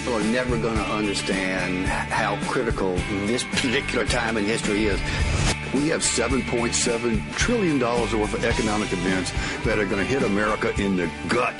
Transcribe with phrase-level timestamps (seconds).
[0.00, 2.94] People are never going to understand how critical
[3.26, 4.98] this particular time in history is.
[5.74, 9.30] We have $7.7 trillion worth of economic events
[9.66, 11.54] that are going to hit America in the gut.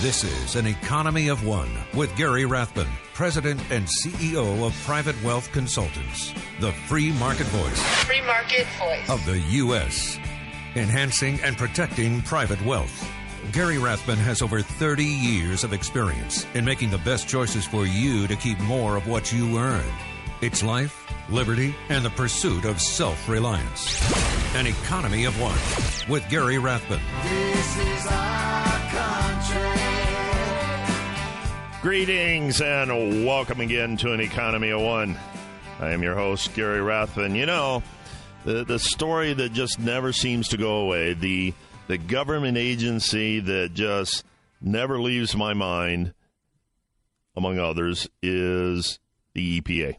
[0.00, 5.52] This is an economy of one with Gary Rathbun, President and CEO of Private Wealth
[5.52, 9.10] Consultants, the free market voice Free market voice.
[9.10, 10.18] of the U.S.,
[10.76, 13.06] enhancing and protecting private wealth.
[13.52, 18.26] Gary Rathbun has over 30 years of experience in making the best choices for you
[18.26, 19.90] to keep more of what you earn.
[20.42, 24.54] It's life, liberty, and the pursuit of self reliance.
[24.54, 25.58] An economy of one
[26.10, 27.00] with Gary Rathbun.
[27.22, 29.82] This is our country.
[31.80, 35.18] Greetings and welcome again to an Economy of One.
[35.80, 37.34] I am your host, Gary Rathbun.
[37.34, 37.82] You know,
[38.44, 41.54] the, the story that just never seems to go away, the,
[41.88, 44.24] the government agency that just
[44.60, 46.14] never leaves my mind,
[47.34, 49.00] among others, is
[49.34, 49.96] the EPA.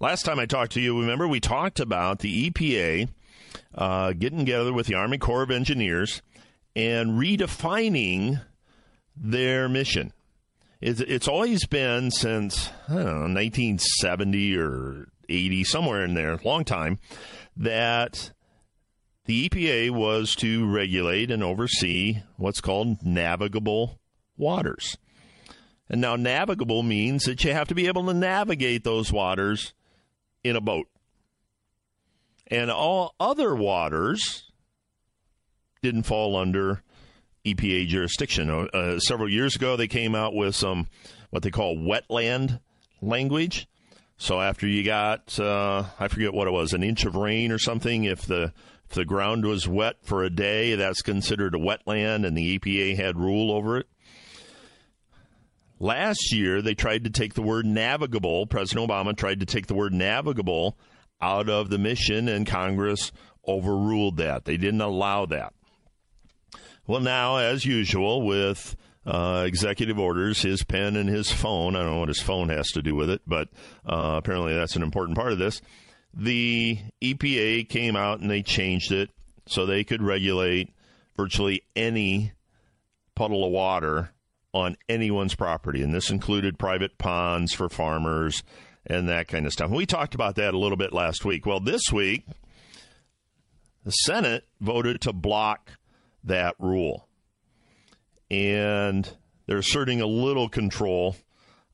[0.00, 3.08] Last time I talked to you, remember we talked about the EPA
[3.74, 6.20] uh, getting together with the Army Corps of Engineers
[6.74, 8.42] and redefining
[9.16, 10.12] their mission.
[10.80, 16.64] It's, it's always been since I don't know 1970 or 80, somewhere in there, long
[16.64, 16.98] time,
[17.56, 18.32] that
[19.26, 23.98] the EPA was to regulate and oversee what's called navigable
[24.36, 24.96] waters.
[25.88, 29.74] And now, navigable means that you have to be able to navigate those waters
[30.42, 30.88] in a boat.
[32.46, 34.50] And all other waters
[35.82, 36.82] didn't fall under
[37.44, 38.50] EPA jurisdiction.
[38.50, 40.88] Uh, uh, several years ago, they came out with some
[41.30, 42.60] what they call wetland
[43.02, 43.66] language.
[44.16, 47.58] So after you got, uh, I forget what it was, an inch of rain or
[47.58, 48.52] something, if the
[48.88, 52.96] if the ground was wet for a day, that's considered a wetland, and the EPA
[52.96, 53.86] had rule over it.
[55.80, 58.46] Last year, they tried to take the word navigable.
[58.46, 60.78] President Obama tried to take the word navigable
[61.20, 63.12] out of the mission, and Congress
[63.46, 64.44] overruled that.
[64.44, 65.52] They didn't allow that.
[66.86, 71.92] Well, now, as usual, with uh, executive orders, his pen and his phone, I don't
[71.92, 73.48] know what his phone has to do with it, but
[73.86, 75.60] uh, apparently that's an important part of this.
[76.16, 79.10] The EPA came out and they changed it
[79.46, 80.72] so they could regulate
[81.16, 82.32] virtually any
[83.14, 84.10] puddle of water
[84.52, 85.82] on anyone's property.
[85.82, 88.42] And this included private ponds for farmers
[88.86, 89.70] and that kind of stuff.
[89.70, 91.46] We talked about that a little bit last week.
[91.46, 92.24] Well, this week,
[93.84, 95.72] the Senate voted to block
[96.22, 97.08] that rule.
[98.30, 99.08] And
[99.46, 101.16] they're asserting a little control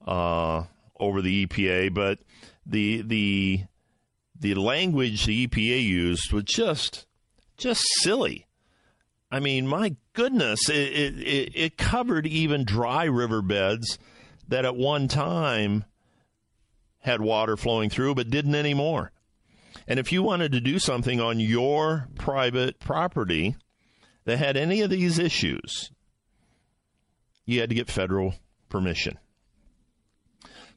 [0.06, 0.64] uh,
[0.98, 2.18] over the EPA, but
[2.66, 3.64] the the
[4.40, 7.06] the language the EPA used was just
[7.56, 8.46] just silly.
[9.30, 13.98] I mean, my goodness, it, it, it, it covered even dry riverbeds
[14.48, 15.84] that at one time
[17.00, 19.12] had water flowing through, but didn't anymore.
[19.86, 23.54] And if you wanted to do something on your private property
[24.24, 25.90] that had any of these issues,
[27.44, 28.34] you had to get federal
[28.68, 29.18] permission.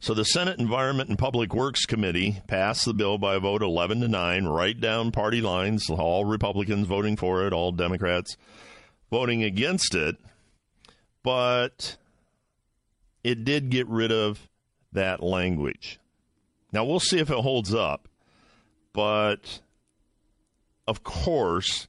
[0.04, 4.02] So the Senate Environment and Public Works Committee passed the bill by a vote 11
[4.02, 8.36] to 9, right down party lines, all Republicans voting for it, all Democrats
[9.10, 10.18] voting against it.
[11.24, 11.96] But
[13.24, 14.50] it did get rid of
[14.92, 16.02] that language.
[16.74, 18.10] Now we'll see if it holds up.
[18.92, 19.62] But
[20.86, 21.88] of course,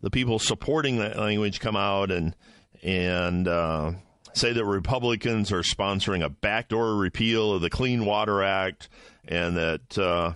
[0.00, 2.34] the people supporting that language come out and
[2.82, 3.92] and uh,
[4.36, 8.88] say that Republicans are sponsoring a backdoor repeal of the Clean Water Act,
[9.26, 10.32] and that uh,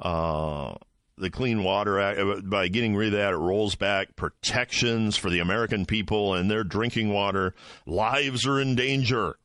[0.00, 0.74] uh,
[1.18, 5.40] the Clean Water Act, by getting rid of that, it rolls back protections for the
[5.40, 7.54] American people and their drinking water.
[7.86, 9.36] Lives are in danger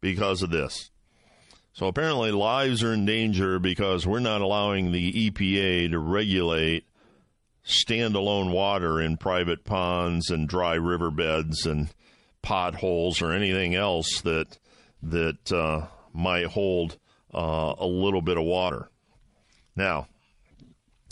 [0.00, 0.90] because of this.
[1.72, 6.84] So apparently, lives are in danger because we're not allowing the EPA to regulate
[7.66, 11.88] standalone water in private ponds and dry riverbeds and
[12.44, 14.58] potholes or anything else that
[15.02, 16.98] that uh, might hold
[17.34, 18.88] uh, a little bit of water.
[19.74, 20.06] Now,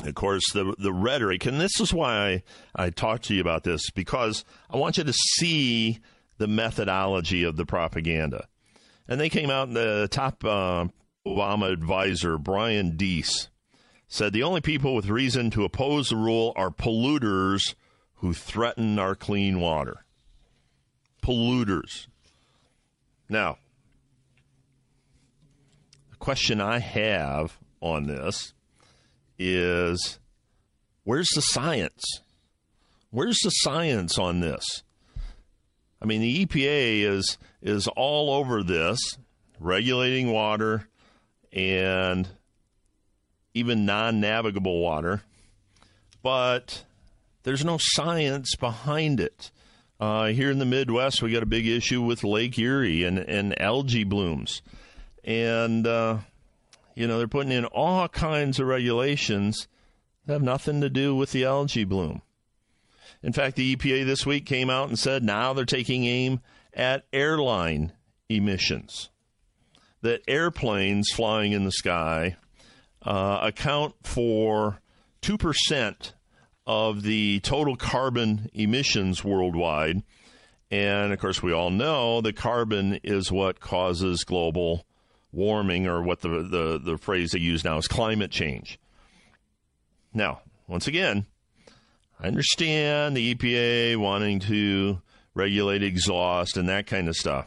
[0.05, 2.43] of course, the the rhetoric, and this is why
[2.77, 5.99] I, I talked to you about this because I want you to see
[6.39, 8.47] the methodology of the propaganda.
[9.09, 10.87] And they came out, the top uh,
[11.27, 13.49] Obama advisor, Brian Deese,
[14.07, 17.75] said the only people with reason to oppose the rule are polluters
[18.17, 20.05] who threaten our clean water.
[21.23, 22.07] Polluters.
[23.29, 23.59] Now,
[26.11, 28.53] the question I have on this
[29.39, 30.19] is
[31.05, 32.03] where's the science?
[33.11, 34.83] Where's the science on this?
[36.01, 38.99] I mean, the EPA is is all over this,
[39.61, 40.89] regulating water
[41.53, 42.29] and
[43.55, 45.23] even non-navigable water,
[46.23, 46.85] but
[47.45, 49.51] there's no science behind it.
[50.03, 53.63] Uh, here in the Midwest, we got a big issue with Lake Erie and, and
[53.63, 54.61] algae blooms,
[55.23, 56.19] and uh,
[56.97, 59.69] you know they're putting in all kinds of regulations
[60.27, 62.21] that have nothing to do with the algae bloom.
[63.23, 66.41] In fact, the EPA this week came out and said now they're taking aim
[66.75, 67.93] at airline
[68.29, 69.09] emissions.
[70.01, 72.35] That airplanes flying in the sky
[73.03, 74.81] uh, account for
[75.23, 76.13] 2%
[76.67, 80.03] of the total carbon emissions worldwide.
[80.71, 84.87] And of course, we all know that carbon is what causes global
[85.33, 88.79] warming, or what the, the, the phrase they use now is climate change.
[90.13, 91.27] Now, once again,
[92.21, 95.01] I understand the EPA wanting to
[95.35, 97.47] regulate exhaust and that kind of stuff.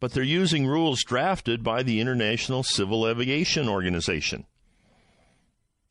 [0.00, 4.44] But they're using rules drafted by the International Civil Aviation Organization.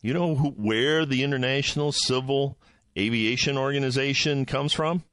[0.08, 2.58] You know who, where the International Civil
[2.98, 5.04] Aviation Organization comes from?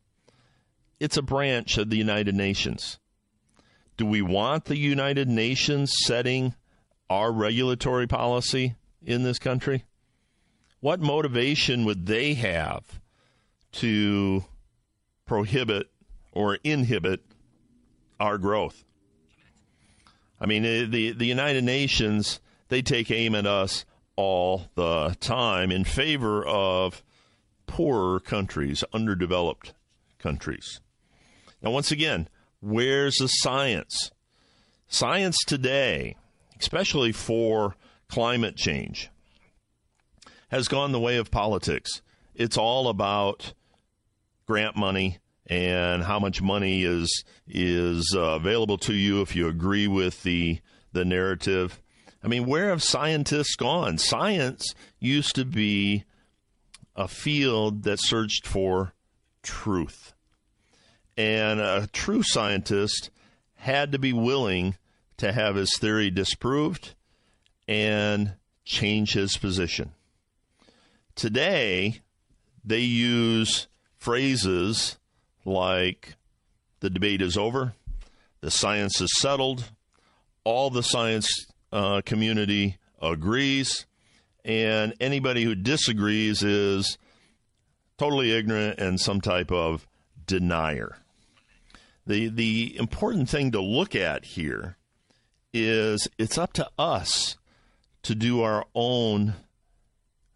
[1.00, 3.00] It's a branch of the United Nations.
[3.96, 6.54] Do we want the United Nations setting
[7.10, 9.82] our regulatory policy in this country?
[10.78, 13.00] What motivation would they have
[13.72, 14.44] to
[15.26, 15.88] prohibit
[16.30, 17.20] or inhibit
[18.20, 18.84] our growth?
[20.40, 22.38] I mean, the the United Nations
[22.68, 23.84] they take aim at us
[24.16, 27.02] all the time in favor of
[27.66, 29.74] poorer countries, underdeveloped
[30.18, 30.80] countries.
[31.62, 32.28] Now, once again,
[32.60, 34.10] where's the science?
[34.86, 36.16] Science today,
[36.60, 37.74] especially for
[38.08, 39.10] climate change,
[40.50, 42.02] has gone the way of politics.
[42.34, 43.54] It's all about
[44.46, 49.86] grant money and how much money is is uh, available to you if you agree
[49.86, 50.60] with the
[50.92, 51.80] the narrative.
[52.24, 53.98] I mean, where have scientists gone?
[53.98, 56.04] Science used to be
[56.96, 58.94] a field that searched for
[59.42, 60.14] truth.
[61.18, 63.10] And a true scientist
[63.56, 64.76] had to be willing
[65.18, 66.94] to have his theory disproved
[67.68, 68.34] and
[68.64, 69.92] change his position.
[71.14, 72.00] Today,
[72.64, 73.68] they use
[73.98, 74.96] phrases
[75.44, 76.16] like
[76.80, 77.74] the debate is over,
[78.40, 79.70] the science is settled,
[80.42, 83.84] all the science uh, community agrees,
[84.44, 86.96] and anybody who disagrees is
[87.98, 89.86] totally ignorant and some type of
[90.26, 90.96] denier.
[92.06, 94.76] The, the important thing to look at here
[95.52, 97.36] is it's up to us
[98.02, 99.34] to do our own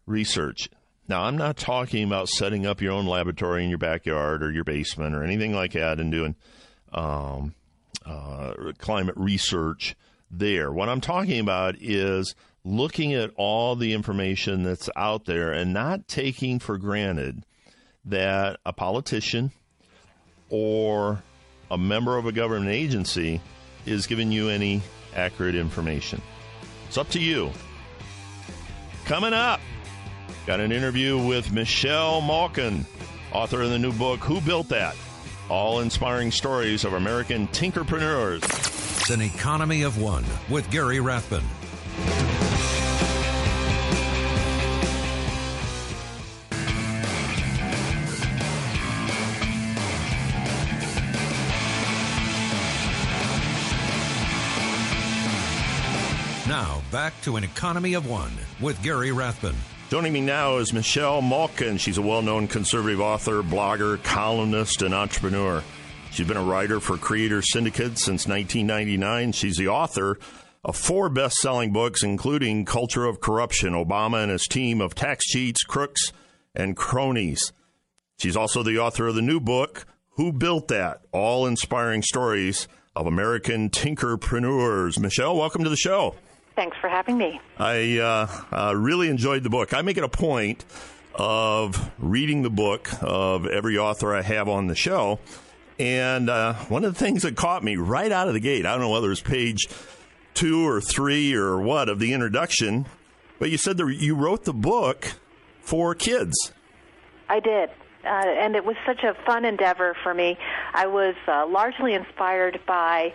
[0.05, 0.69] research.
[1.07, 4.63] Now, I'm not talking about setting up your own laboratory in your backyard or your
[4.63, 6.35] basement or anything like that and doing
[6.91, 7.53] um,
[8.05, 9.95] uh, climate research
[10.29, 10.71] there.
[10.71, 16.07] What I'm talking about is looking at all the information that's out there and not
[16.07, 17.43] taking for granted
[18.05, 19.51] that a politician
[20.49, 21.23] or
[21.71, 23.41] a member of a government agency
[23.85, 24.81] is giving you any
[25.15, 26.21] accurate information.
[26.87, 27.51] It's up to you.
[29.05, 29.61] Coming up.
[30.45, 32.85] Got an interview with Michelle Malkin,
[33.31, 34.95] author of the new book, Who Built That?
[35.49, 38.68] All inspiring stories of American tinkerpreneurs.
[39.11, 41.41] An economy of one with Gary Rathbun.
[56.47, 59.55] Now, back to an economy of one with Gary Rathbun.
[59.89, 61.79] Joining me now is Michelle Malkin.
[61.79, 65.63] She's a well known conservative author, blogger, columnist, and entrepreneur.
[66.11, 69.31] She's been a writer for Creator Syndicate since 1999.
[69.31, 70.17] She's the author
[70.65, 75.25] of four best selling books, including Culture of Corruption Obama and His Team of Tax
[75.25, 76.11] Cheats, Crooks,
[76.55, 77.53] and cronies.
[78.17, 79.85] She's also the author of the new book,
[80.15, 81.01] Who Built That?
[81.13, 84.99] All inspiring stories of American tinkerpreneurs.
[84.99, 86.15] Michelle, welcome to the show.
[86.55, 87.39] Thanks for having me.
[87.57, 89.73] I uh, uh, really enjoyed the book.
[89.73, 90.65] I make it a point
[91.15, 95.19] of reading the book of every author I have on the show.
[95.79, 98.71] And uh, one of the things that caught me right out of the gate, I
[98.71, 99.69] don't know whether it's page
[100.33, 102.85] two or three or what of the introduction,
[103.39, 105.13] but you said that you wrote the book
[105.61, 106.51] for kids.
[107.29, 107.69] I did.
[108.03, 110.37] Uh, and it was such a fun endeavor for me.
[110.73, 113.13] I was uh, largely inspired by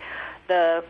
[0.48, 0.84] the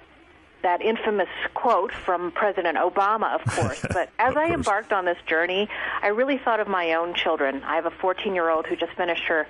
[0.63, 3.85] that infamous quote from President Obama, of course.
[3.93, 5.69] But as I embarked on this journey,
[6.03, 7.63] I really thought of my own children.
[7.65, 9.47] I have a 14 year old who just finished her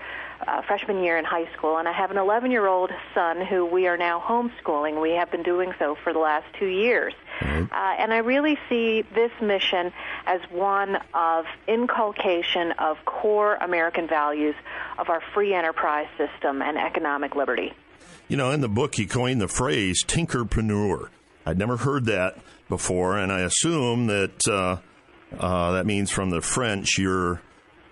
[0.47, 3.67] uh, freshman year in high school, and I have an 11 year old son who
[3.67, 5.01] we are now homeschooling.
[5.01, 7.15] We have been doing so for the last two years.
[7.41, 9.93] Uh, and I really see this mission
[10.27, 14.55] as one of inculcation of core American values
[14.99, 17.73] of our free enterprise system and economic liberty.
[18.29, 21.09] You know, in the book, you coined the phrase tinkerpreneur.
[21.45, 22.39] I'd never heard that
[22.69, 24.77] before, and I assume that uh,
[25.39, 27.43] uh, that means from the French you're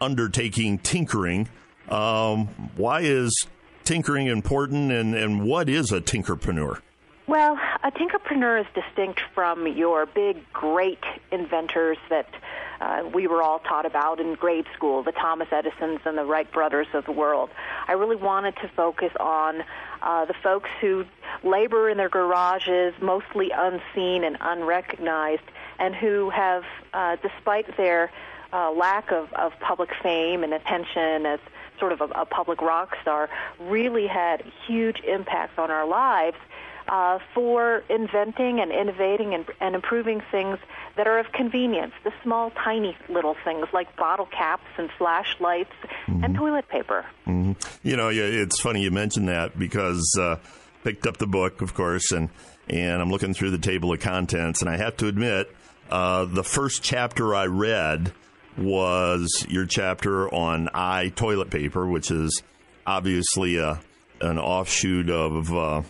[0.00, 1.48] undertaking tinkering.
[1.88, 2.46] Um,
[2.76, 3.46] why is
[3.84, 6.80] tinkering important, and, and what is a tinkerpreneur?
[7.26, 12.28] Well, a tinkerpreneur is distinct from your big, great inventors that
[12.80, 16.50] uh, we were all taught about in grade school, the Thomas Edisons and the Wright
[16.50, 17.50] brothers of the world.
[17.86, 19.62] I really wanted to focus on
[20.02, 21.04] uh, the folks who
[21.44, 25.48] labor in their garages, mostly unseen and unrecognized,
[25.78, 28.10] and who have, uh, despite their
[28.52, 31.40] uh, lack of, of public fame and attention as
[31.82, 36.36] sort of a, a public rock star, really had huge impacts on our lives
[36.86, 40.58] uh, for inventing and innovating and, and improving things
[40.96, 41.92] that are of convenience.
[42.04, 45.72] The small, tiny little things like bottle caps and flashlights
[46.06, 47.04] and toilet paper.
[47.82, 50.36] You know, it's funny you mentioned that because uh,
[50.84, 52.28] picked up the book, of course, and
[52.68, 55.52] and I'm looking through the table of contents, and I have to admit,
[55.90, 58.12] uh, the first chapter I read
[58.56, 62.42] was your chapter on I toilet paper, which is
[62.86, 63.80] obviously a
[64.20, 65.82] an offshoot of uh,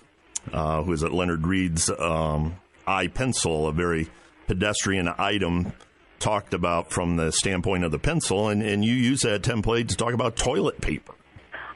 [0.52, 4.08] uh, who is it, Leonard Read's um, I Pencil, a very
[4.46, 5.72] pedestrian item
[6.18, 9.96] talked about from the standpoint of the pencil, and, and you use that template to
[9.96, 11.14] talk about toilet paper.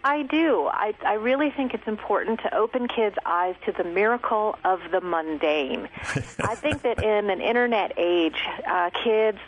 [0.05, 0.69] I do.
[0.69, 5.00] I, I really think it's important to open kids' eyes to the miracle of the
[5.00, 5.88] mundane.
[6.38, 8.37] I think that in an internet age,
[8.71, 9.38] uh, kids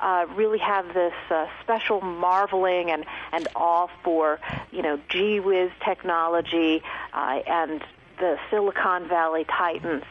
[0.00, 4.40] uh, really have this uh, special marveling and, and awe for,
[4.70, 7.82] you know, gee whiz technology uh, and
[8.18, 10.04] the Silicon Valley titans.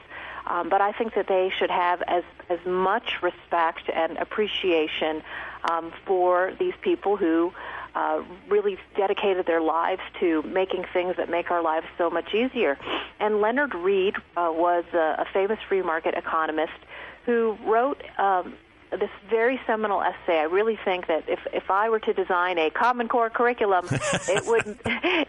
[0.45, 5.21] Um, but I think that they should have as as much respect and appreciation
[5.69, 7.53] um, for these people who
[7.93, 12.77] uh, really dedicated their lives to making things that make our lives so much easier.
[13.19, 16.79] And Leonard Read uh, was a, a famous free market economist
[17.25, 18.01] who wrote.
[18.17, 18.55] Um,
[18.91, 20.39] this very seminal essay.
[20.39, 24.45] I really think that if if I were to design a Common Core curriculum, it
[24.47, 24.79] would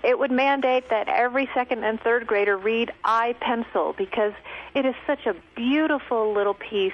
[0.03, 4.33] it would mandate that every second and third grader read I Pencil because
[4.75, 6.93] it is such a beautiful little piece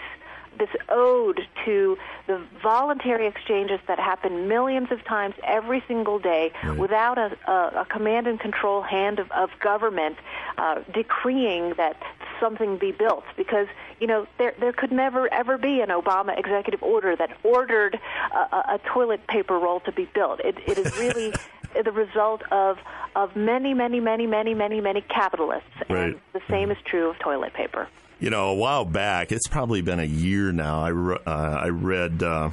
[0.59, 1.97] this ode to
[2.27, 7.87] the voluntary exchanges that happen millions of times every single day without a, a, a
[7.89, 10.17] command and control hand of, of government
[10.59, 12.01] uh, decreeing that
[12.41, 13.25] something be built.
[13.37, 13.67] Because
[14.01, 17.99] you know there there could never ever be an Obama executive order that ordered
[18.33, 20.41] a, a, a toilet paper roll to be built.
[20.41, 21.33] It it is really
[21.85, 22.79] the result of
[23.15, 25.69] of many many many many many many capitalists.
[25.89, 26.13] Right.
[26.13, 29.83] and the same is true of toilet paper You know, a while back, it's probably
[29.83, 30.81] been a year now.
[30.81, 31.31] I re- uh,
[31.61, 32.51] I read uh,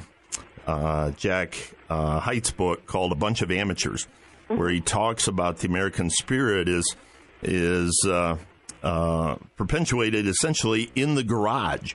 [0.66, 4.06] uh, Jack uh, Hitt's book called "A Bunch of Amateurs,"
[4.48, 6.94] where he talks about the American spirit is
[7.42, 8.36] is uh,
[8.82, 11.94] uh, perpetuated essentially in the garage.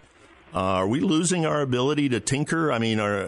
[0.52, 2.72] Uh, are we losing our ability to tinker?
[2.72, 3.26] I mean, are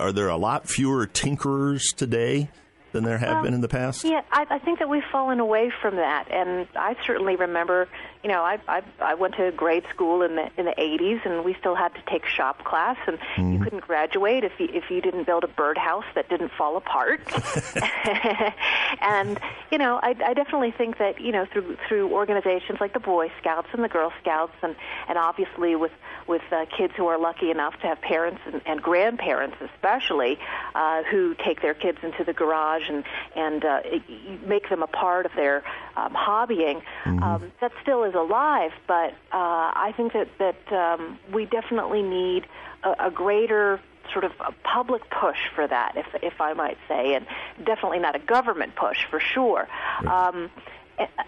[0.00, 2.48] are there a lot fewer tinkerers today
[2.92, 4.02] than there have Well, been in the past?
[4.04, 7.86] Yeah, I, I think that we've fallen away from that, and I certainly remember.
[8.24, 11.44] You know, I I, I went to grade school in the in the '80s, and
[11.44, 15.00] we still had to take shop class, and you couldn't graduate if you if you
[15.02, 17.20] didn't build a birdhouse that didn't fall apart.
[19.00, 19.38] and
[19.70, 23.30] you know, I, I definitely think that you know through through organizations like the Boy
[23.40, 24.74] Scouts and the Girl Scouts, and
[25.08, 25.92] and obviously with
[26.26, 30.38] with uh, kids who are lucky enough to have parents and, and grandparents, especially,
[30.74, 33.04] uh, who take their kids into the garage and
[33.36, 33.80] and uh,
[34.46, 35.62] make them a part of their
[35.96, 36.82] um, hobbying.
[37.04, 42.46] Um, that still is alive, but uh, I think that that um, we definitely need
[42.82, 43.80] a, a greater
[44.12, 47.26] sort of a public push for that, if if I might say, and
[47.64, 49.68] definitely not a government push for sure.
[50.06, 50.50] Um,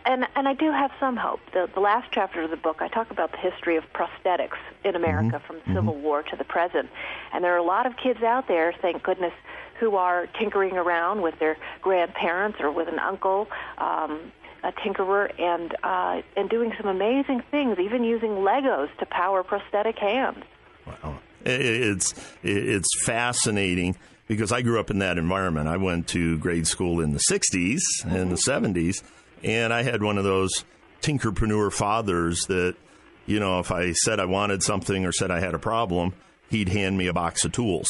[0.04, 1.40] and and I do have some hope.
[1.52, 4.94] The the last chapter of the book, I talk about the history of prosthetics in
[4.94, 6.88] America from the Civil War to the present,
[7.32, 9.32] and there are a lot of kids out there, thank goodness,
[9.80, 13.48] who are tinkering around with their grandparents or with an uncle.
[13.78, 14.32] Um,
[14.62, 19.98] a tinkerer and uh, and doing some amazing things, even using Legos to power prosthetic
[19.98, 20.44] hands.
[20.86, 21.18] Wow.
[21.44, 23.96] It's it's fascinating
[24.26, 25.68] because I grew up in that environment.
[25.68, 29.04] I went to grade school in the 60s and the 70s,
[29.44, 30.64] and I had one of those
[31.02, 32.74] tinkerpreneur fathers that,
[33.26, 36.14] you know, if I said I wanted something or said I had a problem,
[36.50, 37.86] he'd hand me a box of tools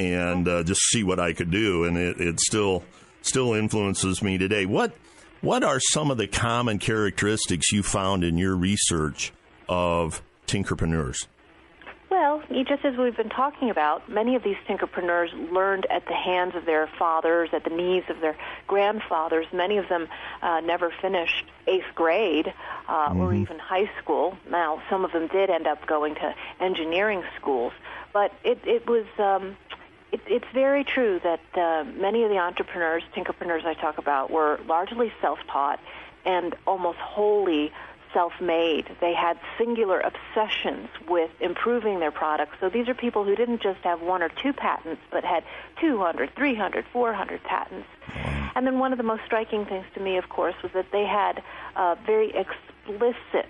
[0.00, 2.82] and uh, just see what I could do, and it, it still
[3.22, 4.64] still influences me today.
[4.64, 4.92] What
[5.40, 9.32] what are some of the common characteristics you found in your research
[9.68, 11.26] of tinkerpreneurs?
[12.10, 16.56] Well, just as we've been talking about, many of these tinkerpreneurs learned at the hands
[16.56, 19.46] of their fathers, at the knees of their grandfathers.
[19.52, 20.08] Many of them
[20.42, 22.52] uh, never finished eighth grade
[22.88, 24.36] uh, or even high school.
[24.50, 27.72] Now, some of them did end up going to engineering schools,
[28.12, 29.06] but it, it was.
[29.18, 29.56] Um,
[30.12, 34.58] it, it's very true that uh, many of the entrepreneurs, tinkerpreneurs I talk about, were
[34.66, 35.80] largely self-taught
[36.24, 37.72] and almost wholly
[38.12, 38.86] self-made.
[39.00, 42.56] They had singular obsessions with improving their products.
[42.60, 45.44] So these are people who didn't just have one or two patents, but had
[45.80, 47.86] 200, 300, 400 patents.
[48.54, 51.04] And then one of the most striking things to me, of course, was that they
[51.04, 51.42] had
[51.76, 53.48] uh, very explicit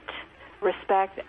[0.61, 1.21] respect,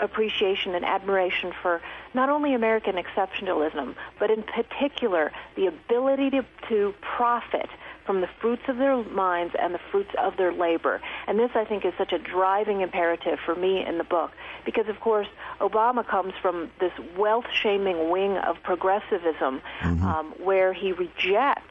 [0.00, 1.80] appreciation, and admiration for
[2.12, 7.68] not only American exceptionalism, but in particular the ability to, to profit
[8.04, 11.00] from the fruits of their minds and the fruits of their labor.
[11.26, 14.30] And this, I think, is such a driving imperative for me in the book
[14.64, 15.28] because, of course,
[15.60, 19.62] Obama comes from this wealth shaming wing of progressivism
[20.02, 21.62] um, where he rejects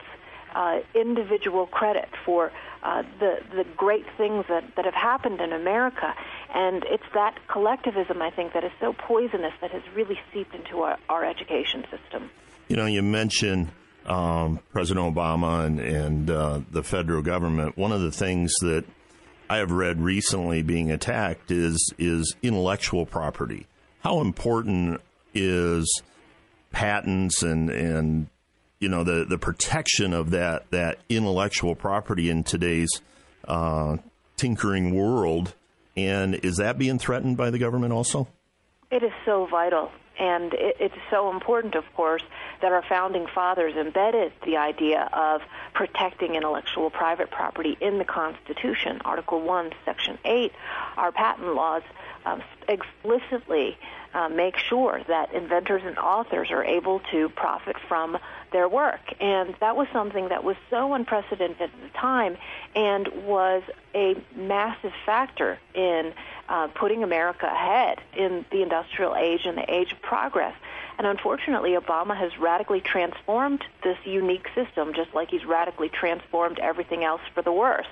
[0.55, 2.51] uh, individual credit for
[2.83, 6.13] uh, the the great things that, that have happened in America,
[6.53, 10.81] and it's that collectivism I think that is so poisonous that has really seeped into
[10.81, 12.29] our, our education system.
[12.67, 13.71] You know, you mentioned
[14.05, 17.77] um, President Obama and, and uh, the federal government.
[17.77, 18.85] One of the things that
[19.49, 23.67] I have read recently being attacked is is intellectual property.
[23.99, 25.01] How important
[25.33, 26.01] is
[26.71, 28.27] patents and and
[28.79, 32.89] you know the the protection of that that intellectual property in today's
[33.47, 33.97] uh,
[34.37, 35.53] tinkering world?
[35.95, 38.27] And is that being threatened by the government also?
[38.91, 42.23] It is so vital, and it, it's so important, of course,
[42.61, 45.41] that our founding fathers embedded the idea of
[45.73, 49.01] protecting intellectual private property in the Constitution.
[49.03, 50.51] Article 1, Section 8,
[50.97, 51.81] our patent laws
[52.25, 53.77] um, explicitly
[54.13, 58.17] uh, make sure that inventors and authors are able to profit from
[58.53, 59.01] their work.
[59.19, 62.37] And that was something that was so unprecedented at the time
[62.75, 63.63] and was
[63.93, 66.13] a massive factor in
[66.47, 70.55] uh, putting America ahead in the industrial age and the age of progress.
[70.97, 77.03] And unfortunately, Obama has radically transformed this unique system, just like he's radically transformed everything
[77.03, 77.87] else for the worse.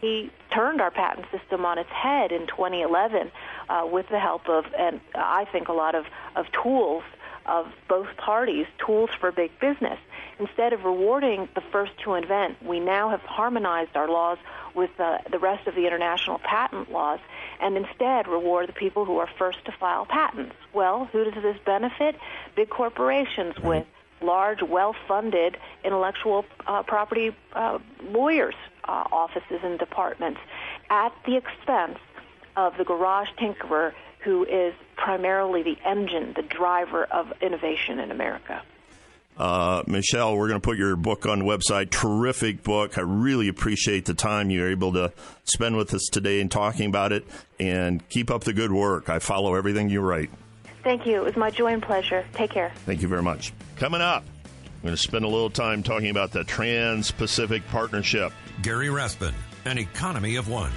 [0.00, 3.32] He turned our patent system on its head in 2011
[3.68, 6.04] uh, with the help of, and I think, a lot of,
[6.36, 7.02] of tools
[7.46, 9.98] of both parties, tools for big business.
[10.38, 14.38] Instead of rewarding the first to invent, we now have harmonized our laws
[14.74, 17.20] with uh, the rest of the international patent laws
[17.60, 20.56] and instead reward the people who are first to file patents.
[20.72, 22.16] Well, who does this benefit?
[22.56, 23.86] Big corporations with
[24.20, 28.54] large, well-funded intellectual uh, property uh, lawyers'
[28.84, 30.40] uh, offices and departments
[30.90, 31.98] at the expense
[32.56, 33.92] of the garage tinkerer
[34.24, 38.62] who is primarily the engine, the driver of innovation in America.
[39.36, 41.90] Uh, Michelle, we're going to put your book on the website.
[41.90, 42.96] Terrific book.
[42.96, 45.12] I really appreciate the time you're able to
[45.44, 47.24] spend with us today and talking about it.
[47.58, 49.08] And keep up the good work.
[49.08, 50.30] I follow everything you write.
[50.84, 51.16] Thank you.
[51.16, 52.24] It was my joy and pleasure.
[52.34, 52.72] Take care.
[52.86, 53.52] Thank you very much.
[53.76, 54.22] Coming up,
[54.54, 58.32] I'm going to spend a little time talking about the Trans Pacific Partnership.
[58.62, 59.34] Gary Rathbun,
[59.64, 60.70] an economy of one.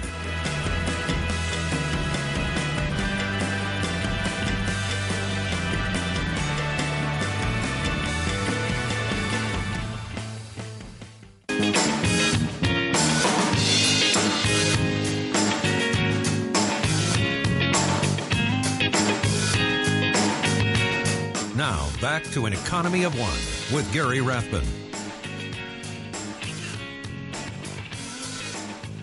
[22.38, 24.62] To an economy of one with Gary Rathbun.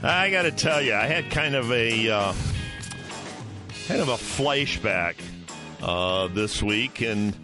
[0.02, 2.34] I got to tell you, I had kind of a uh,
[3.90, 5.16] kind of a flashback
[5.84, 7.36] uh, this week, and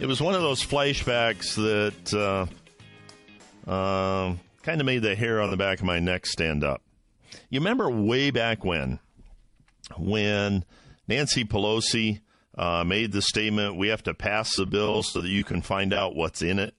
[0.00, 2.48] It was one of those flashbacks that
[3.66, 6.82] uh, uh, kind of made the hair on the back of my neck stand up.
[7.48, 8.98] You remember way back when,
[9.96, 10.64] when
[11.08, 12.20] Nancy Pelosi
[12.56, 15.92] uh, made the statement, we have to pass the bill so that you can find
[15.92, 16.74] out what's in it.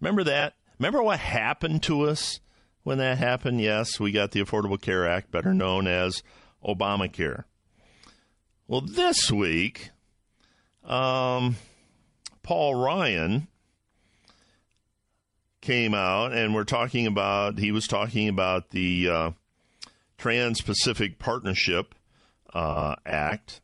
[0.00, 0.54] Remember that?
[0.78, 2.40] Remember what happened to us
[2.82, 3.60] when that happened?
[3.60, 6.22] Yes, we got the Affordable Care Act, better known as
[6.64, 7.44] Obamacare.
[8.66, 9.90] Well, this week,
[10.84, 11.56] um,
[12.42, 13.48] Paul Ryan
[15.60, 19.30] came out and we're talking about, he was talking about the uh,
[20.18, 21.94] Trans Pacific Partnership
[22.52, 23.60] uh, Act.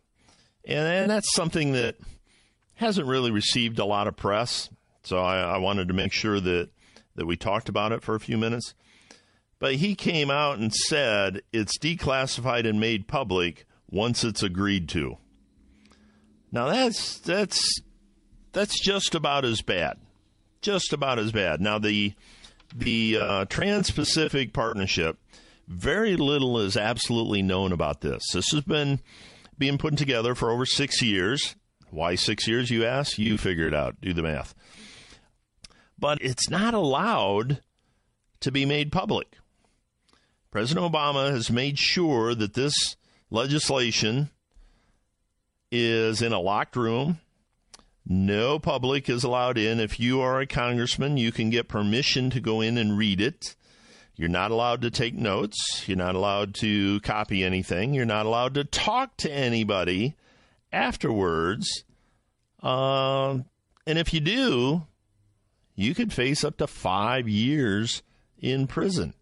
[0.69, 1.97] And, and, that's something that
[2.75, 4.69] hasn't really received a lot of press.
[5.03, 6.69] So I, I wanted to make sure that,
[7.17, 8.75] that we talked about it for a few minutes.
[9.59, 15.17] But he came out and said it's declassified and made public once it's agreed to.
[16.53, 17.81] Now that's that's
[18.53, 19.99] that's just about as bad.
[20.61, 21.61] Just about as bad.
[21.61, 22.15] Now the
[22.75, 25.19] the uh, Trans-Pacific Partnership,
[25.67, 28.23] very little is absolutely known about this.
[28.33, 29.01] This has been
[29.59, 31.57] being put together for over six years.
[31.91, 33.19] Why six years, you ask?
[33.19, 34.01] You figure it out.
[34.01, 34.55] Do the math.
[35.99, 37.61] But it's not allowed
[38.41, 39.37] to be made public.
[40.51, 42.97] President Obama has made sure that this
[43.31, 44.31] legislation
[45.71, 47.21] is in a locked room.
[48.07, 49.81] No public is allowed in.
[49.81, 53.55] If you are a congressman, you can get permission to go in and read it.
[54.19, 55.85] You're not allowed to take notes.
[55.87, 57.95] You're not allowed to copy anything.
[57.95, 60.17] You're not allowed to talk to anybody
[60.73, 61.85] afterwards.
[62.61, 63.39] Uh,
[63.87, 64.83] and if you do,
[65.77, 68.03] you could face up to five years
[68.41, 69.15] in prison.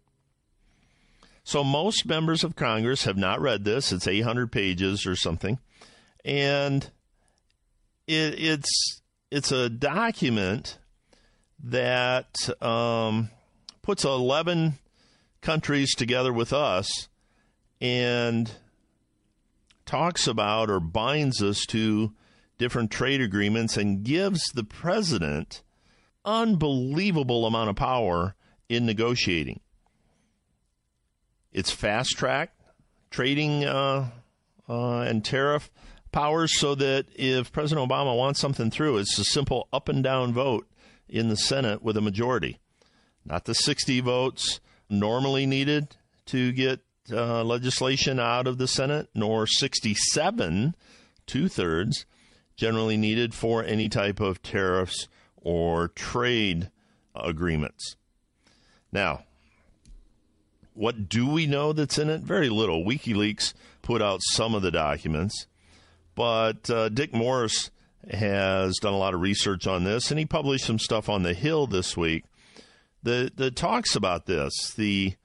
[1.43, 3.91] So most members of Congress have not read this.
[3.91, 5.59] It's 800 pages or something,
[6.25, 6.83] and
[8.07, 10.79] it, it's it's a document
[11.63, 13.29] that um,
[13.81, 14.73] puts 11
[15.41, 17.09] countries together with us
[17.79, 18.51] and
[19.85, 22.13] talks about or binds us to
[22.57, 25.63] different trade agreements and gives the president
[26.25, 28.35] unbelievable amount of power
[28.67, 29.59] in negotiating.
[31.51, 32.53] It's fast track
[33.09, 34.09] trading uh,
[34.67, 35.71] uh, and tariff
[36.11, 40.33] powers so that if President Obama wants something through, it's a simple up and down
[40.33, 40.67] vote
[41.07, 42.59] in the Senate with a majority.
[43.25, 45.95] Not the 60 votes normally needed
[46.27, 50.75] to get uh, legislation out of the Senate, nor 67,
[51.25, 52.05] two thirds,
[52.55, 56.69] generally needed for any type of tariffs or trade
[57.15, 57.95] agreements.
[58.91, 59.23] Now,
[60.73, 62.21] what do we know that's in it?
[62.21, 62.83] Very little.
[62.83, 65.47] WikiLeaks put out some of the documents,
[66.15, 67.71] but uh, Dick Morris
[68.11, 71.33] has done a lot of research on this, and he published some stuff on the
[71.33, 72.25] Hill this week
[73.03, 74.73] that that talks about this.
[74.73, 75.15] the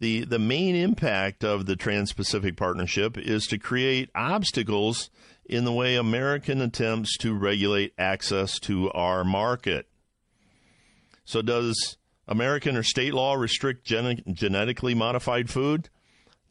[0.00, 5.10] the The main impact of the Trans-Pacific Partnership is to create obstacles
[5.44, 9.88] in the way American attempts to regulate access to our market.
[11.24, 15.88] So, does American or state law restrict gen- genetically modified food?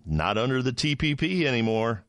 [0.05, 2.03] Not under the TPP anymore.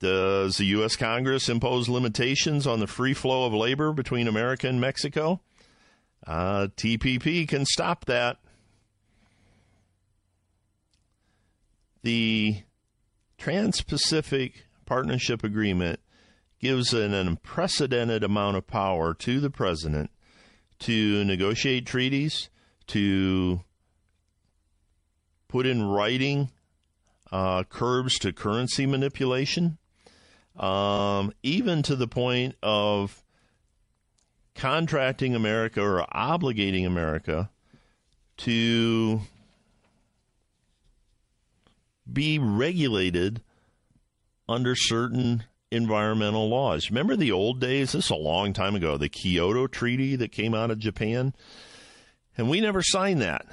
[0.00, 0.94] Does the U.S.
[0.94, 5.40] Congress impose limitations on the free flow of labor between America and Mexico?
[6.28, 8.36] Uh, TPP can stop that.
[12.02, 12.62] The
[13.38, 16.00] Trans Pacific Partnership Agreement
[16.60, 20.10] gives an unprecedented amount of power to the president
[20.80, 22.50] to negotiate treaties,
[22.88, 23.62] to
[25.48, 26.50] put in writing
[27.32, 29.78] uh, curbs to currency manipulation,
[30.58, 33.22] um, even to the point of
[34.58, 37.48] contracting America or obligating America
[38.36, 39.20] to
[42.10, 43.40] be regulated
[44.48, 46.90] under certain environmental laws.
[46.90, 47.92] Remember the old days?
[47.92, 48.96] This is a long time ago.
[48.96, 51.34] The Kyoto Treaty that came out of Japan.
[52.36, 53.46] And we never signed that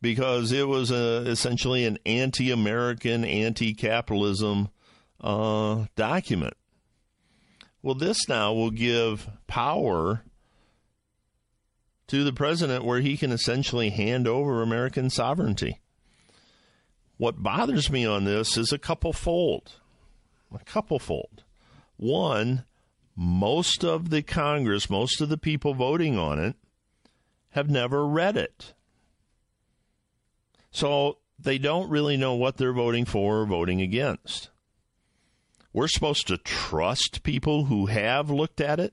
[0.00, 4.68] because it was a, essentially an anti American, anti capitalism
[5.20, 6.54] uh, document.
[7.82, 10.22] Well, this now will give power
[12.12, 15.80] to the president where he can essentially hand over American sovereignty.
[17.16, 19.76] What bothers me on this is a couple fold.
[20.54, 21.44] A couple fold.
[21.96, 22.66] One,
[23.16, 26.56] most of the Congress, most of the people voting on it,
[27.52, 28.74] have never read it.
[30.70, 34.50] So they don't really know what they're voting for or voting against.
[35.72, 38.92] We're supposed to trust people who have looked at it.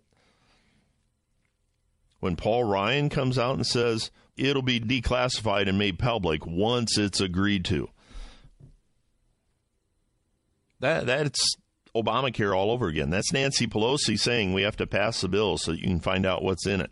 [2.20, 7.22] When Paul Ryan comes out and says it'll be declassified and made public once it's
[7.22, 7.90] agreed to.
[10.80, 11.56] That that's
[11.96, 13.10] Obamacare all over again.
[13.10, 16.44] That's Nancy Pelosi saying we have to pass the bill so you can find out
[16.44, 16.92] what's in it.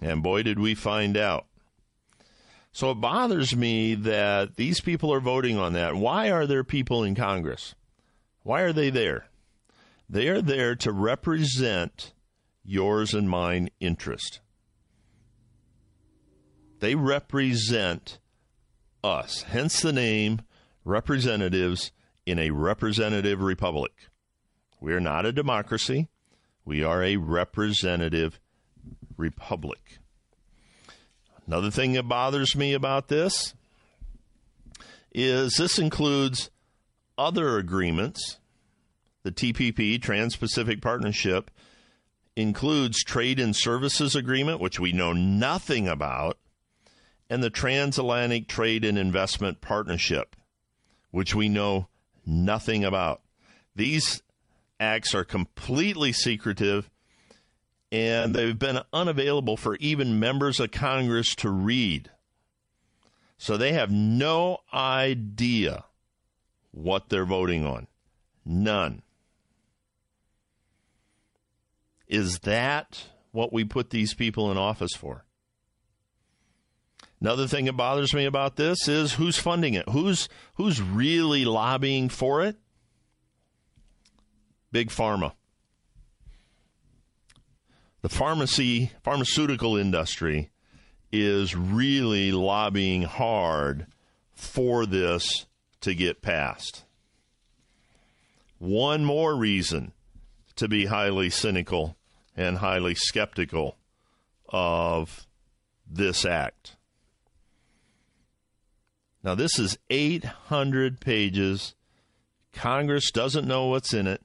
[0.00, 1.46] And boy, did we find out.
[2.72, 5.94] So it bothers me that these people are voting on that.
[5.94, 7.74] Why are there people in Congress?
[8.42, 9.28] Why are they there?
[10.10, 12.12] They are there to represent
[12.66, 14.40] yours and mine interest.
[16.80, 18.18] They represent
[19.02, 20.42] us, hence the name
[20.84, 21.92] representatives
[22.26, 23.92] in a representative republic.
[24.80, 26.08] We are not a democracy,
[26.64, 28.40] we are a representative
[29.16, 29.98] republic.
[31.46, 33.54] Another thing that bothers me about this
[35.12, 36.50] is this includes
[37.16, 38.38] other agreements.
[39.22, 41.50] The TPP, Trans Pacific Partnership,
[42.36, 46.38] includes Trade and Services Agreement, which we know nothing about,
[47.28, 50.36] and the Transatlantic Trade and Investment Partnership,
[51.10, 51.88] which we know
[52.24, 53.22] nothing about.
[53.74, 54.22] These
[54.78, 56.90] acts are completely secretive
[57.92, 62.10] and they've been unavailable for even members of Congress to read.
[63.38, 65.84] So they have no idea
[66.72, 67.86] what they're voting on.
[68.44, 69.02] None.
[72.08, 75.24] Is that what we put these people in office for?
[77.20, 79.88] Another thing that bothers me about this is who's funding it?
[79.88, 82.56] Who's who's really lobbying for it?
[84.70, 85.32] Big pharma.
[88.02, 90.50] The pharmacy pharmaceutical industry
[91.10, 93.86] is really lobbying hard
[94.32, 95.46] for this
[95.80, 96.84] to get passed.
[98.58, 99.92] One more reason
[100.56, 101.96] to be highly cynical
[102.36, 103.76] and highly skeptical
[104.48, 105.26] of
[105.88, 106.76] this act.
[109.22, 111.74] Now, this is 800 pages.
[112.52, 114.22] Congress doesn't know what's in it.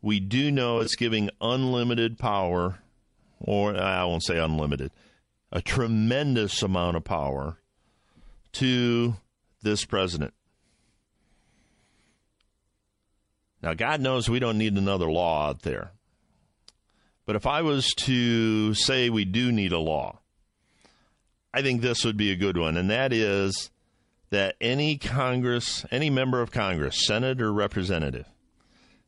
[0.00, 2.78] We do know it's giving unlimited power,
[3.38, 4.92] or I won't say unlimited,
[5.52, 7.58] a tremendous amount of power
[8.52, 9.16] to
[9.62, 10.32] this president.
[13.62, 15.92] Now, God knows we don't need another law out there.
[17.26, 20.20] But if I was to say we do need a law,
[21.52, 23.70] I think this would be a good one, and that is
[24.30, 28.26] that any Congress, any member of Congress, Senate or representative,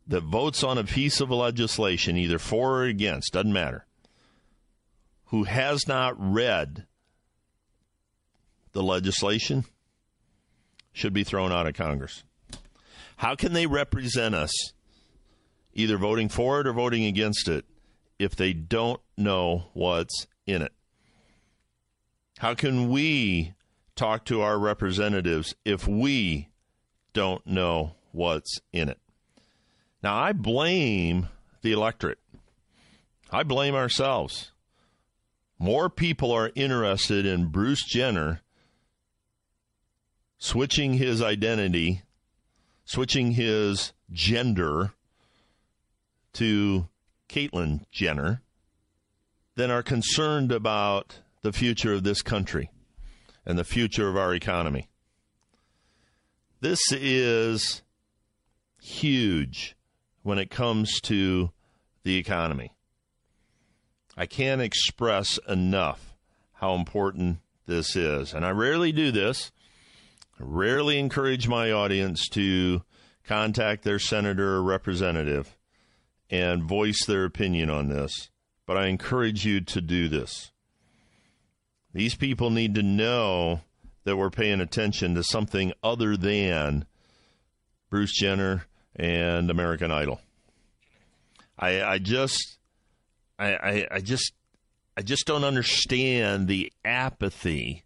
[0.06, 3.86] that votes on a piece of legislation, either for or against, doesn't matter,
[5.26, 6.86] who has not read
[8.72, 9.64] the legislation
[10.92, 12.24] should be thrown out of Congress.
[13.20, 14.72] How can they represent us,
[15.74, 17.66] either voting for it or voting against it,
[18.18, 20.72] if they don't know what's in it?
[22.38, 23.52] How can we
[23.94, 26.48] talk to our representatives if we
[27.12, 28.98] don't know what's in it?
[30.02, 31.28] Now, I blame
[31.60, 32.20] the electorate.
[33.30, 34.52] I blame ourselves.
[35.58, 38.40] More people are interested in Bruce Jenner
[40.38, 42.00] switching his identity,
[42.90, 44.90] switching his gender
[46.32, 46.88] to
[47.28, 48.42] Caitlyn Jenner
[49.54, 52.68] than are concerned about the future of this country
[53.46, 54.88] and the future of our economy.
[56.60, 57.82] This is
[58.82, 59.76] huge
[60.24, 61.52] when it comes to
[62.02, 62.72] the economy.
[64.16, 66.16] I can't express enough
[66.54, 68.34] how important this is.
[68.34, 69.52] And I rarely do this.
[70.42, 72.82] Rarely encourage my audience to
[73.24, 75.56] contact their senator or representative
[76.30, 78.30] and voice their opinion on this.
[78.66, 80.50] But I encourage you to do this.
[81.92, 83.60] These people need to know
[84.04, 86.86] that we're paying attention to something other than
[87.90, 90.20] Bruce Jenner and American Idol.
[91.58, 92.58] I, I just,
[93.38, 94.32] I, I, I just,
[94.96, 97.84] I just don't understand the apathy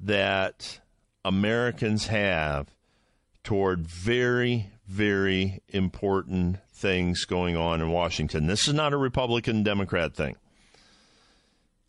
[0.00, 0.80] that
[1.28, 2.74] Americans have
[3.44, 8.46] toward very, very important things going on in Washington.
[8.46, 10.36] This is not a Republican Democrat thing.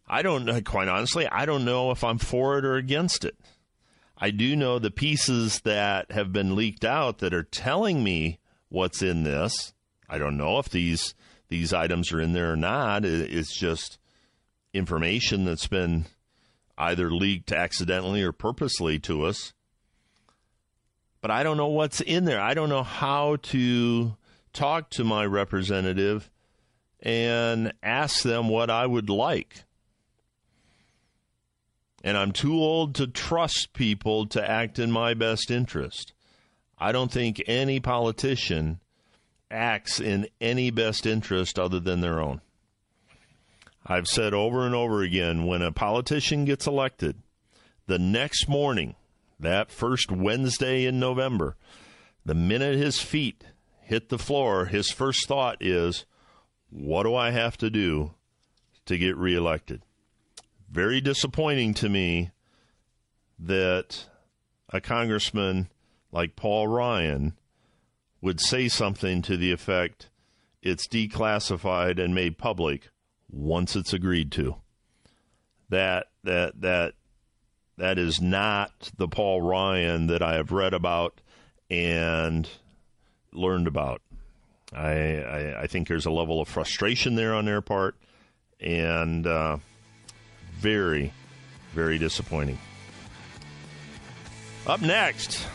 [0.06, 3.38] I don't, quite honestly, I don't know if I'm for it or against it.
[4.17, 9.02] I do know the pieces that have been leaked out that are telling me what's
[9.02, 9.73] in this.
[10.10, 11.15] I don't know if these
[11.47, 13.06] these items are in there or not.
[13.06, 13.99] It's just
[14.73, 16.08] information that's been
[16.80, 19.54] either leaked accidentally or purposely to us.
[21.22, 22.39] But I don't know what's in there.
[22.39, 24.15] I don't know how to
[24.54, 26.32] talk to my representative
[27.02, 29.65] and ask them what I would like.
[32.02, 36.13] And I'm too old to trust people to act in my best interest.
[36.78, 38.80] I don't think any politician
[39.52, 42.39] acts in any best interest other than their own.
[43.91, 47.23] I've said over and over again when a politician gets elected,
[47.88, 48.95] the next morning,
[49.39, 51.58] that first Wednesday in November,
[52.23, 53.43] the minute his feet
[53.82, 56.06] hit the floor, his first thought is,
[56.69, 58.13] What do I have to do
[58.86, 59.82] to get reelected?
[60.69, 62.30] Very disappointing to me
[63.39, 64.06] that
[64.71, 65.67] a congressman
[66.12, 67.39] like Paul Ryan
[68.21, 70.12] would say something to the effect
[70.62, 72.89] it's declassified and made public
[73.32, 74.56] once it's agreed to.
[75.70, 76.94] That that that
[77.78, 81.22] that is not the Paul Ryan that I have read about
[81.70, 82.50] and
[83.32, 84.02] learned about.
[84.74, 87.96] I I, I think there's a level of frustration there on their part,
[88.60, 89.58] and uh,
[90.58, 91.13] very
[91.74, 92.58] very disappointing.
[94.68, 95.48] Up next,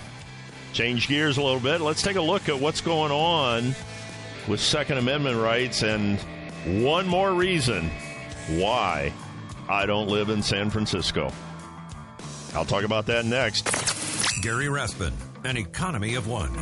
[0.73, 1.81] change gears a little bit.
[1.81, 3.75] Let's take a look at what's going on
[4.49, 6.19] with Second Amendment rights and
[6.65, 7.91] one more reason
[8.49, 9.13] why
[9.69, 11.31] I don't live in San Francisco.
[12.55, 13.71] I'll talk about that next.
[14.43, 15.13] Gary Rathbun,
[15.45, 16.53] an economy of one.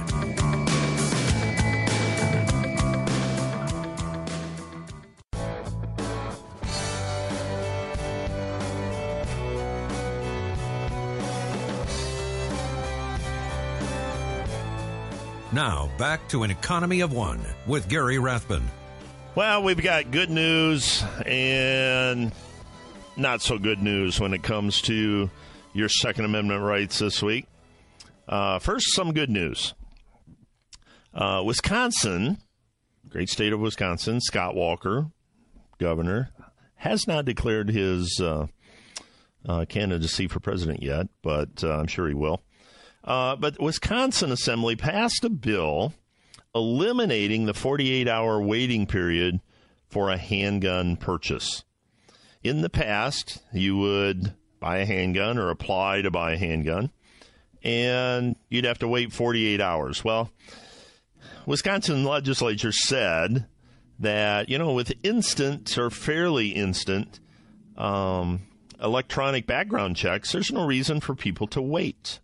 [15.53, 18.63] Now, back to an economy of one with Gary Rathbun.
[19.35, 22.33] Well, we've got good news and
[23.17, 25.31] not so good news when it comes to
[25.73, 27.47] your Second Amendment rights this week.
[28.29, 29.73] Uh, first, some good news.
[31.15, 32.43] Uh, Wisconsin,
[33.09, 35.07] great state of Wisconsin, Scott Walker,
[35.79, 36.29] governor,
[36.75, 38.49] has not declared his uh,
[39.49, 42.43] uh candidacy for president yet, but uh, I'm sure he will.
[43.03, 45.95] Uh, but Wisconsin Assembly passed a bill
[46.55, 49.41] eliminating the 48 hour waiting period
[49.89, 51.65] for a handgun purchase.
[52.43, 56.91] In the past, you would buy a handgun or apply to buy a handgun,
[57.63, 60.05] and you'd have to wait 48 hours.
[60.05, 60.31] Well,
[61.47, 63.47] Wisconsin legislature said
[63.99, 67.21] that, you know, with instant or fairly instant
[67.77, 68.43] um,
[68.83, 72.19] electronic background checks, there's no reason for people to wait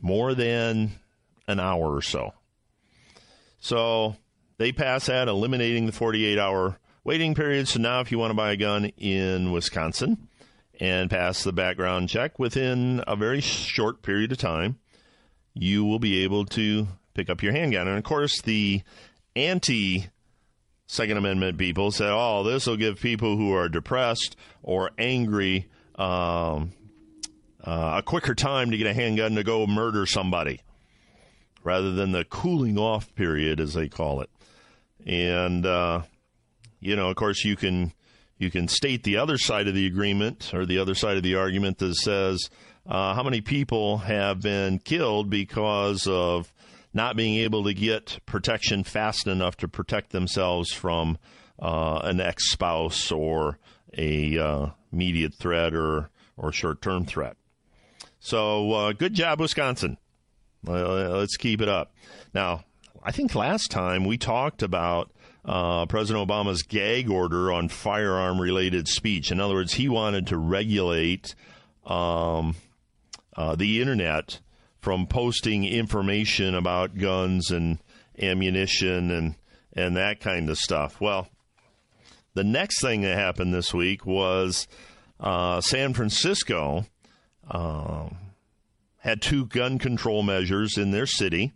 [0.00, 0.92] more than
[1.48, 2.32] an hour or so.
[3.66, 4.14] So
[4.58, 7.66] they pass that, eliminating the 48 hour waiting period.
[7.66, 10.28] So now, if you want to buy a gun in Wisconsin
[10.78, 14.78] and pass the background check within a very short period of time,
[15.52, 17.88] you will be able to pick up your handgun.
[17.88, 18.82] And of course, the
[19.34, 20.06] anti
[20.86, 26.70] Second Amendment people said, oh, this will give people who are depressed or angry um,
[27.64, 30.60] uh, a quicker time to get a handgun to go murder somebody
[31.66, 34.30] rather than the cooling off period, as they call it.
[35.04, 36.02] And, uh,
[36.78, 37.92] you know, of course, you can
[38.38, 41.34] you can state the other side of the agreement or the other side of the
[41.34, 42.50] argument that says
[42.86, 46.52] uh, how many people have been killed because of
[46.92, 51.18] not being able to get protection fast enough to protect themselves from
[51.58, 53.58] uh, an ex spouse or
[53.96, 57.36] a uh, immediate threat or, or short term threat.
[58.20, 59.96] So uh, good job, Wisconsin.
[60.64, 61.94] Let's keep it up.
[62.34, 62.64] Now,
[63.02, 65.12] I think last time we talked about
[65.44, 69.30] uh, President Obama's gag order on firearm related speech.
[69.30, 71.34] In other words, he wanted to regulate
[71.84, 72.56] um,
[73.36, 74.40] uh, the internet
[74.80, 77.78] from posting information about guns and
[78.20, 79.34] ammunition and,
[79.72, 81.00] and that kind of stuff.
[81.00, 81.28] Well,
[82.34, 84.66] the next thing that happened this week was
[85.20, 86.86] uh, San Francisco.
[87.48, 88.16] Um,
[89.06, 91.52] had two gun control measures in their city,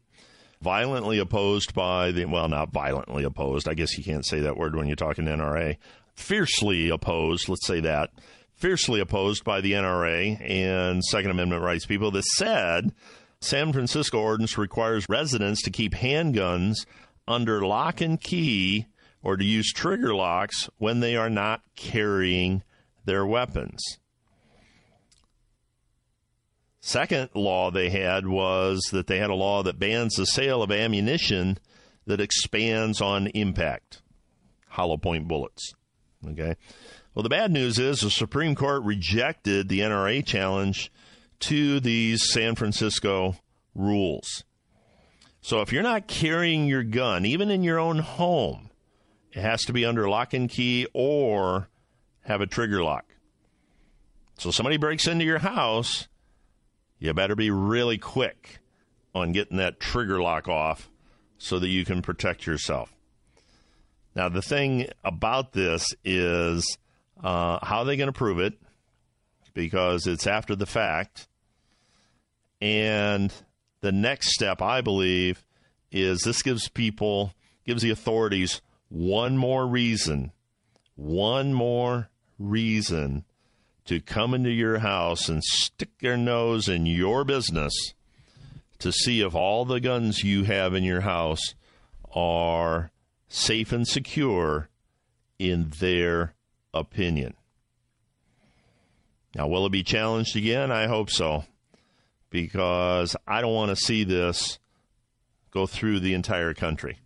[0.63, 3.69] violently opposed by the, well, not violently opposed.
[3.69, 5.77] I guess you can't say that word when you're talking NRA.
[6.15, 8.11] Fiercely opposed, let's say that.
[8.55, 12.93] Fiercely opposed by the NRA and Second Amendment rights people that said
[13.41, 16.87] San Francisco ordinance requires residents to keep handguns
[17.27, 18.87] under lock and key
[19.25, 22.63] or to use trigger locks when they are not carrying
[23.07, 23.99] their weapons.
[26.81, 30.73] Second law they had was that they had a law that bans the sale of
[30.73, 31.59] ammunition
[32.07, 34.01] that expands on impact,
[34.69, 35.75] hollow point bullets.
[36.27, 36.57] Okay.
[37.15, 40.91] Well, the bad news is the Supreme Court rejected the NRA challenge
[41.41, 43.37] to these San Francisco
[43.75, 44.45] rules.
[45.43, 48.71] So if you're not carrying your gun, even in your own home,
[49.33, 51.69] it has to be under lock and key or
[52.23, 53.07] have a trigger lock.
[54.39, 56.09] So somebody breaks into your house,
[57.01, 58.59] you better be really quick
[59.15, 60.89] on getting that trigger lock off
[61.39, 62.95] so that you can protect yourself.
[64.15, 66.79] Now, the thing about this is
[67.23, 68.55] uh, how are they going to prove it?
[69.55, 71.27] Because it's after the fact.
[72.61, 73.33] And
[73.81, 75.45] the next step, I believe,
[75.91, 77.33] is this gives people,
[77.65, 80.33] gives the authorities one more reason,
[80.97, 83.25] one more reason
[83.91, 87.73] to come into your house and stick their nose in your business
[88.79, 91.57] to see if all the guns you have in your house
[92.15, 92.93] are
[93.27, 94.69] safe and secure
[95.41, 96.35] in their
[96.73, 97.35] opinion.
[99.35, 100.71] Now, will it be challenged again?
[100.71, 101.45] I hope so,
[102.31, 104.61] because I don't want to see this
[105.51, 107.01] go through the entire country.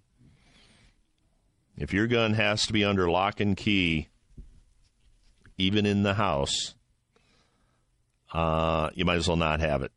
[1.79, 4.09] If your gun has to be under lock and key,
[5.59, 6.75] even in the house,
[8.33, 9.93] uh, you might as well not have it.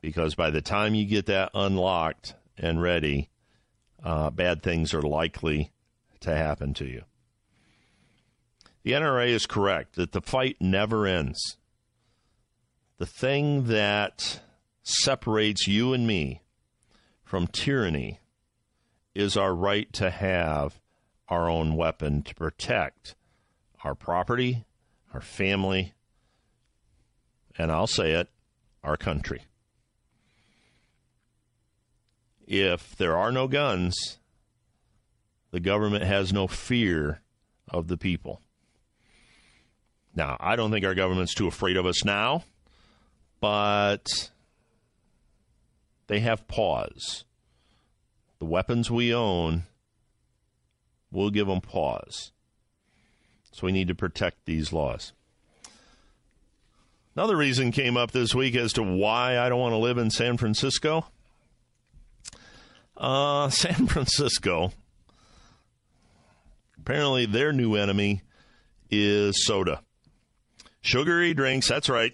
[0.00, 3.30] Because by the time you get that unlocked and ready,
[4.02, 5.70] uh, bad things are likely
[6.20, 7.02] to happen to you.
[8.82, 11.56] The NRA is correct that the fight never ends.
[12.98, 14.40] The thing that
[14.82, 16.42] separates you and me
[17.22, 18.20] from tyranny
[19.14, 20.80] is our right to have
[21.28, 23.14] our own weapon to protect
[23.84, 24.64] our property,
[25.12, 25.92] our family,
[27.58, 28.28] and I'll say it,
[28.82, 29.42] our country.
[32.46, 34.18] If there are no guns,
[35.50, 37.20] the government has no fear
[37.68, 38.40] of the people.
[40.14, 42.44] Now, I don't think our government's too afraid of us now,
[43.40, 44.30] but
[46.06, 47.24] they have pause.
[48.38, 49.64] The weapons we own
[51.10, 52.32] will give them pause.
[53.52, 55.12] So we need to protect these laws.
[57.14, 60.10] Another reason came up this week as to why I don't want to live in
[60.10, 61.04] San Francisco.
[62.96, 64.72] Uh, San Francisco,
[66.78, 68.22] apparently their new enemy
[68.90, 69.82] is soda.
[70.80, 72.12] Sugary drinks, that's right.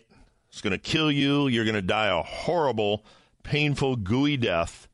[0.50, 1.46] It's going to kill you.
[1.46, 3.04] You're going to die a horrible,
[3.44, 4.88] painful, gooey death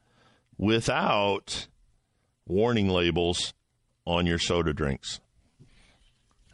[0.59, 1.67] without
[2.47, 3.55] warning labels
[4.07, 5.21] on your soda drinks.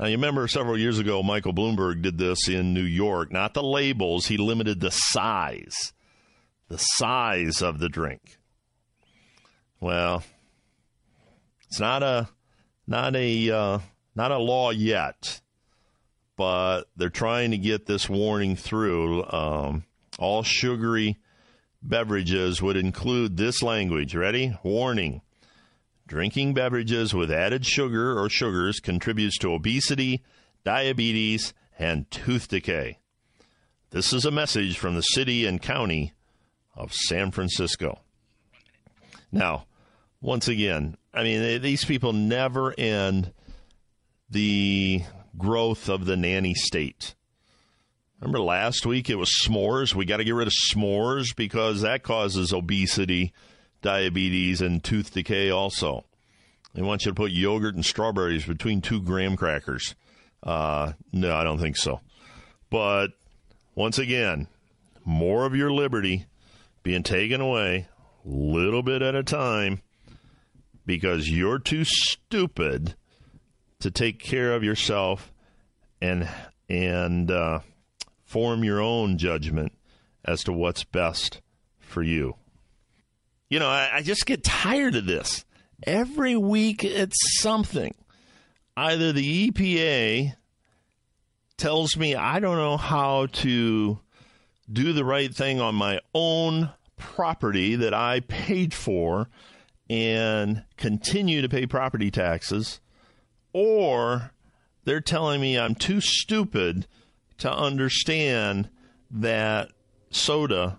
[0.01, 3.31] Now, you remember several years ago, Michael Bloomberg did this in New York.
[3.31, 5.93] Not the labels, he limited the size,
[6.69, 8.39] the size of the drink.
[9.79, 10.23] Well,
[11.69, 12.31] it's not a
[12.87, 13.79] not a uh,
[14.15, 15.43] not a law yet,
[16.35, 19.31] but they're trying to get this warning through.
[19.31, 19.85] Um,
[20.19, 21.19] all sugary
[21.83, 24.15] beverages would include this language.
[24.15, 24.57] Ready?
[24.63, 25.21] Warning.
[26.11, 30.25] Drinking beverages with added sugar or sugars contributes to obesity,
[30.65, 32.99] diabetes, and tooth decay.
[33.91, 36.13] This is a message from the city and county
[36.75, 38.01] of San Francisco.
[39.31, 39.67] Now,
[40.21, 43.33] once again, I mean, eh, these people never end
[44.29, 45.05] the
[45.39, 47.15] growth of the nanny state.
[48.19, 49.95] Remember last week it was s'mores?
[49.95, 53.33] We got to get rid of s'mores because that causes obesity,
[53.83, 56.05] diabetes, and tooth decay also.
[56.75, 59.95] They want you to put yogurt and strawberries between two graham crackers.
[60.43, 62.01] Uh, no, I don't think so.
[62.71, 63.09] But
[63.75, 64.47] once again,
[65.05, 66.27] more of your liberty
[66.83, 67.89] being taken away,
[68.25, 69.83] little bit at a time,
[70.87, 72.95] because you're too stupid
[73.81, 75.33] to take care of yourself
[76.01, 76.29] and
[76.69, 77.61] and uh,
[78.25, 79.73] form your own judgment
[80.25, 81.41] as to what's best
[81.81, 82.37] for you.
[83.51, 85.45] You know, I, I just get tired of this.
[85.83, 87.95] Every week it's something.
[88.77, 90.35] Either the EPA
[91.57, 93.99] tells me I don't know how to
[94.73, 99.29] do the right thing on my own property that I paid for
[99.89, 102.81] and continue to pay property taxes,
[103.53, 104.31] or
[104.85, 106.87] they're telling me I'm too stupid
[107.39, 108.71] to understand
[109.11, 109.73] that
[110.11, 110.79] soda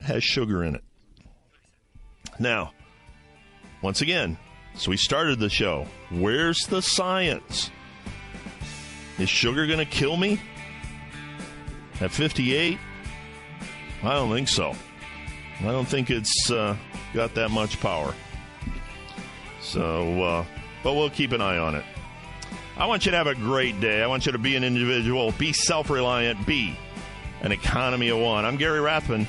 [0.00, 0.84] has sugar in it.
[2.38, 2.72] Now,
[3.82, 4.36] once again,
[4.76, 5.86] so we started the show.
[6.10, 7.70] Where's the science?
[9.18, 10.40] Is sugar going to kill me
[12.00, 12.78] at 58?
[14.02, 14.74] I don't think so.
[15.60, 16.76] I don't think it's uh,
[17.12, 18.12] got that much power.
[19.60, 20.44] So, uh,
[20.82, 21.84] but we'll keep an eye on it.
[22.76, 24.02] I want you to have a great day.
[24.02, 26.76] I want you to be an individual, be self reliant, be
[27.42, 28.44] an economy of one.
[28.44, 29.28] I'm Gary Rathbun.